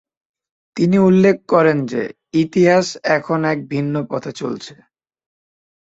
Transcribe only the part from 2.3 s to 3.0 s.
ইতিহাস